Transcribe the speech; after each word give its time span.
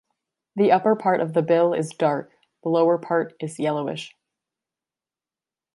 The 0.55 0.71
upper 0.71 0.95
part 0.95 1.21
of 1.21 1.33
the 1.33 1.43
bill 1.43 1.75
is 1.75 1.91
dark, 1.91 2.31
the 2.63 2.69
lower 2.69 2.97
part 2.97 3.35
is 3.39 3.59
yellowish. 3.59 4.15